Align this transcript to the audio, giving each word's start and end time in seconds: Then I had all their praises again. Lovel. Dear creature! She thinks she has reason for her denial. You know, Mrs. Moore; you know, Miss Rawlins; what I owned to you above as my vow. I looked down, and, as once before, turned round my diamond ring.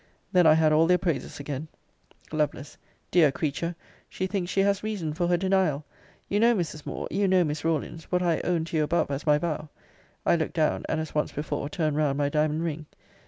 Then 0.31 0.47
I 0.47 0.55
had 0.55 0.73
all 0.73 0.87
their 0.87 0.97
praises 0.97 1.39
again. 1.39 1.67
Lovel. 2.31 2.63
Dear 3.11 3.31
creature! 3.31 3.75
She 4.09 4.25
thinks 4.25 4.49
she 4.49 4.61
has 4.61 4.81
reason 4.81 5.13
for 5.13 5.27
her 5.27 5.37
denial. 5.37 5.85
You 6.27 6.39
know, 6.39 6.55
Mrs. 6.55 6.87
Moore; 6.87 7.07
you 7.11 7.27
know, 7.27 7.43
Miss 7.43 7.63
Rawlins; 7.63 8.05
what 8.11 8.23
I 8.23 8.41
owned 8.43 8.65
to 8.67 8.77
you 8.77 8.81
above 8.83 9.11
as 9.11 9.27
my 9.27 9.37
vow. 9.37 9.69
I 10.25 10.37
looked 10.37 10.55
down, 10.55 10.85
and, 10.89 10.99
as 10.99 11.13
once 11.13 11.31
before, 11.31 11.69
turned 11.69 11.97
round 11.97 12.17
my 12.17 12.29
diamond 12.29 12.63
ring. 12.63 12.87